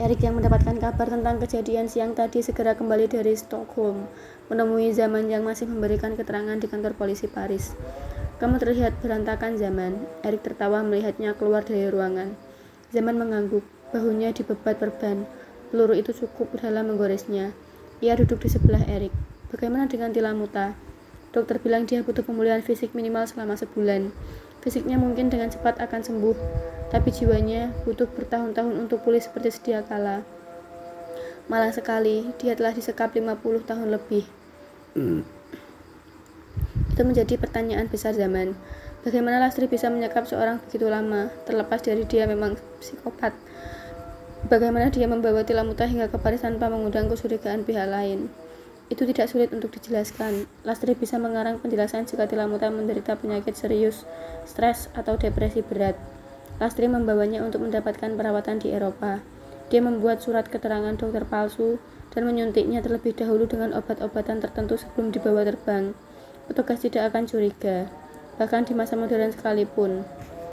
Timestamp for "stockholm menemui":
3.36-4.96